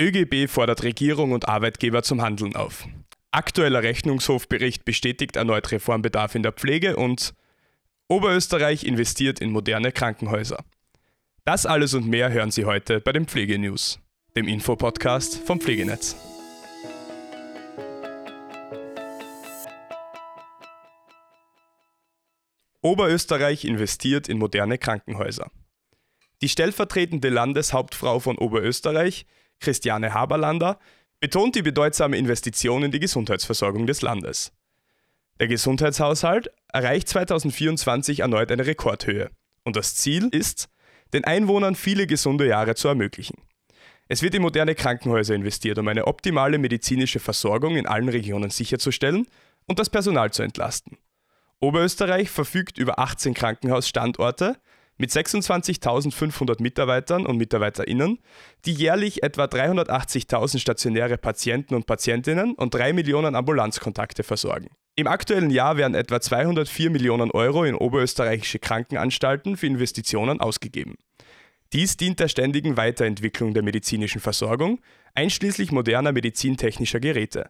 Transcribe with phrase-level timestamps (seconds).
[0.00, 2.88] ÖGB fordert Regierung und Arbeitgeber zum Handeln auf.
[3.32, 7.34] Aktueller Rechnungshofbericht bestätigt erneut Reformbedarf in der Pflege und
[8.08, 10.64] Oberösterreich investiert in moderne Krankenhäuser.
[11.44, 14.00] Das alles und mehr hören Sie heute bei den Pflegenews,
[14.36, 16.16] dem Infopodcast vom Pflegenetz.
[22.80, 25.50] Oberösterreich investiert in moderne Krankenhäuser.
[26.42, 29.26] Die stellvertretende Landeshauptfrau von Oberösterreich,
[29.60, 30.78] Christiane Haberlander,
[31.20, 34.52] betont die bedeutsame Investition in die Gesundheitsversorgung des Landes.
[35.38, 39.30] Der Gesundheitshaushalt erreicht 2024 erneut eine Rekordhöhe
[39.64, 40.68] und das Ziel ist,
[41.12, 43.36] den Einwohnern viele gesunde Jahre zu ermöglichen.
[44.08, 49.26] Es wird in moderne Krankenhäuser investiert, um eine optimale medizinische Versorgung in allen Regionen sicherzustellen
[49.66, 50.98] und das Personal zu entlasten.
[51.60, 54.56] Oberösterreich verfügt über 18 Krankenhausstandorte,
[55.00, 58.18] mit 26.500 Mitarbeitern und Mitarbeiterinnen,
[58.66, 64.68] die jährlich etwa 380.000 stationäre Patienten und Patientinnen und 3 Millionen Ambulanzkontakte versorgen.
[64.96, 70.96] Im aktuellen Jahr werden etwa 204 Millionen Euro in oberösterreichische Krankenanstalten für Investitionen ausgegeben.
[71.72, 74.82] Dies dient der ständigen Weiterentwicklung der medizinischen Versorgung,
[75.14, 77.48] einschließlich moderner medizintechnischer Geräte.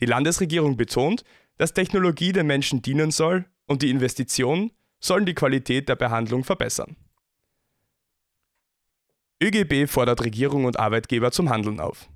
[0.00, 1.24] Die Landesregierung betont,
[1.58, 6.96] dass Technologie den Menschen dienen soll und die Investition sollen die Qualität der Behandlung verbessern.
[9.42, 12.08] ÖGB fordert Regierung und Arbeitgeber zum Handeln auf.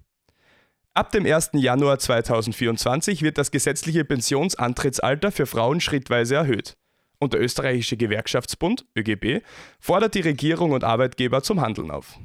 [0.93, 1.51] Ab dem 1.
[1.55, 6.77] Januar 2024 wird das gesetzliche Pensionsantrittsalter für Frauen schrittweise erhöht.
[7.19, 9.43] Und der österreichische Gewerkschaftsbund, ÖGB,
[9.81, 12.19] fordert die Regierung und Arbeitgeber zum Handeln auf.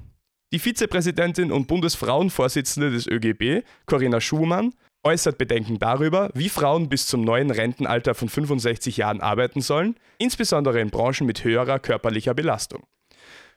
[0.51, 7.21] Die Vizepräsidentin und Bundesfrauenvorsitzende des ÖGB, Corinna Schumann, äußert Bedenken darüber, wie Frauen bis zum
[7.21, 12.83] neuen Rentenalter von 65 Jahren arbeiten sollen, insbesondere in Branchen mit höherer körperlicher Belastung.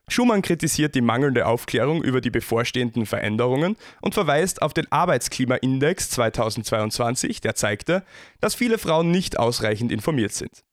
[0.09, 7.41] Schumann kritisiert die mangelnde Aufklärung über die bevorstehenden Veränderungen und verweist auf den Arbeitsklimaindex 2022,
[7.41, 8.03] der zeigte,
[8.41, 10.65] dass viele Frauen nicht ausreichend informiert sind.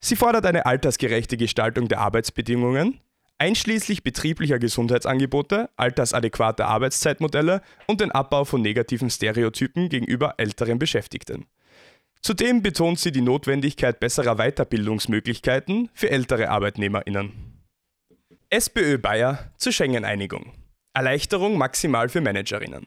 [0.00, 3.00] Sie fordert eine altersgerechte Gestaltung der Arbeitsbedingungen,
[3.40, 11.46] einschließlich betrieblicher Gesundheitsangebote, altersadäquater Arbeitszeitmodelle und den Abbau von negativen Stereotypen gegenüber älteren Beschäftigten.
[12.20, 17.32] Zudem betont sie die Notwendigkeit besserer Weiterbildungsmöglichkeiten für ältere Arbeitnehmerinnen.
[18.50, 20.52] SPÖ Bayer zur Schengen-Einigung.
[20.92, 22.86] Erleichterung maximal für Managerinnen.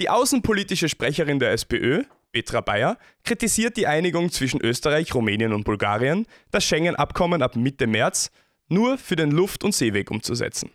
[0.00, 6.26] Die außenpolitische Sprecherin der SPÖ, Petra Bayer, kritisiert die Einigung zwischen Österreich, Rumänien und Bulgarien,
[6.50, 8.30] das Schengen-Abkommen ab Mitte März
[8.68, 10.70] nur für den Luft- und Seeweg umzusetzen.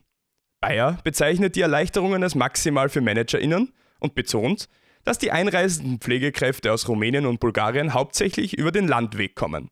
[0.61, 4.67] Bayer bezeichnet die Erleichterungen als maximal für ManagerInnen und betont,
[5.03, 9.69] dass die einreisenden Pflegekräfte aus Rumänien und Bulgarien hauptsächlich über den Landweg kommen.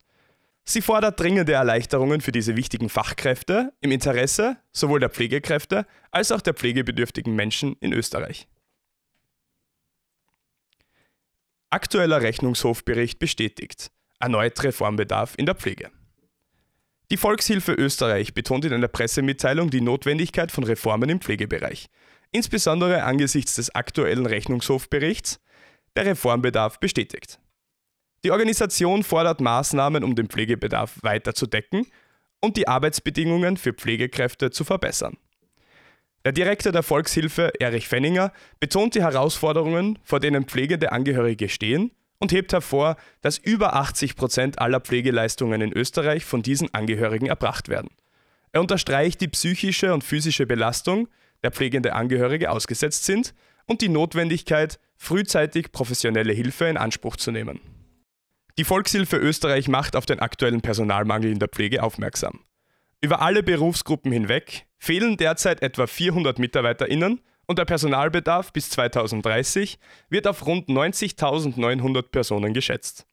[0.63, 6.41] Sie fordert dringende Erleichterungen für diese wichtigen Fachkräfte im Interesse sowohl der Pflegekräfte als auch
[6.41, 8.47] der pflegebedürftigen Menschen in Österreich.
[11.69, 15.91] Aktueller Rechnungshofbericht bestätigt erneut Reformbedarf in der Pflege.
[17.09, 21.87] Die Volkshilfe Österreich betont in einer Pressemitteilung die Notwendigkeit von Reformen im Pflegebereich,
[22.33, 25.39] insbesondere angesichts des aktuellen Rechnungshofberichts,
[25.95, 27.39] der Reformbedarf bestätigt.
[28.25, 31.87] Die Organisation fordert Maßnahmen, um den Pflegebedarf weiter zu decken
[32.41, 35.15] und die Arbeitsbedingungen für Pflegekräfte zu verbessern.
[36.25, 42.31] Der Direktor der Volkshilfe, Erich Fenninger, betont die Herausforderungen, vor denen pflegende Angehörige stehen und
[42.31, 47.89] hebt hervor, dass über 80 Prozent aller Pflegeleistungen in Österreich von diesen Angehörigen erbracht werden.
[48.51, 51.07] Er unterstreicht die psychische und physische Belastung,
[51.43, 53.33] der pflegende Angehörige ausgesetzt sind
[53.65, 57.59] und die Notwendigkeit, frühzeitig professionelle Hilfe in Anspruch zu nehmen.
[58.57, 62.39] Die Volkshilfe Österreich macht auf den aktuellen Personalmangel in der Pflege aufmerksam.
[63.01, 70.27] Über alle Berufsgruppen hinweg fehlen derzeit etwa 400 MitarbeiterInnen und der Personalbedarf bis 2030 wird
[70.27, 73.07] auf rund 90.900 Personen geschätzt.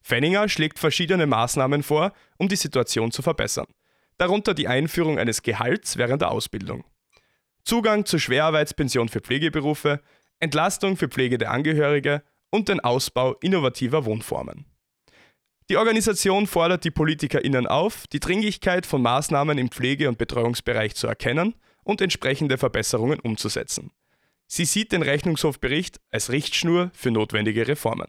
[0.00, 3.66] Fenninger schlägt verschiedene Maßnahmen vor, um die Situation zu verbessern,
[4.18, 6.84] darunter die Einführung eines Gehalts während der Ausbildung.
[7.64, 10.00] Zugang zur Schwerarbeitspension für Pflegeberufe,
[10.40, 14.66] Entlastung für pflegende Angehörige und den Ausbau innovativer Wohnformen.
[15.70, 21.06] Die Organisation fordert die PolitikerInnen auf, die Dringlichkeit von Maßnahmen im Pflege- und Betreuungsbereich zu
[21.06, 23.90] erkennen und entsprechende Verbesserungen umzusetzen.
[24.46, 28.08] Sie sieht den Rechnungshofbericht als Richtschnur für notwendige Reformen.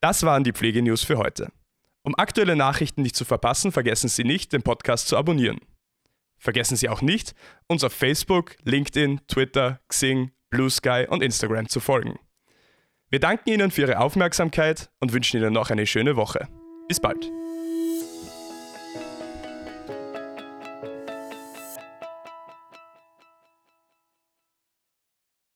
[0.00, 1.52] Das waren die Pflegenews für heute.
[2.02, 5.58] Um aktuelle Nachrichten nicht zu verpassen, vergessen Sie nicht, den Podcast zu abonnieren.
[6.38, 7.34] Vergessen Sie auch nicht,
[7.66, 12.18] uns auf Facebook, LinkedIn, Twitter, Xing, Blue Sky und Instagram zu folgen.
[13.10, 16.48] Wir danken Ihnen für Ihre Aufmerksamkeit und wünschen Ihnen noch eine schöne Woche.
[16.88, 17.30] Bis bald.